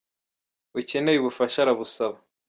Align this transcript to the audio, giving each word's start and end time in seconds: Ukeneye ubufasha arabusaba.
Ukeneye 0.79 1.17
ubufasha 1.19 1.57
arabusaba. 1.61 2.17